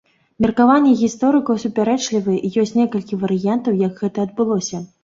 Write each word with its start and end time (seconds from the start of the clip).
Меркаванні 0.45 0.93
гісторыкаў 1.01 1.61
супярэчлівыя 1.65 2.39
і 2.51 2.53
ёсць 2.65 2.77
некалькі 2.81 3.23
варыянтаў 3.27 3.73
як 3.87 3.93
гэта 4.03 4.19
адбылося. 4.31 4.89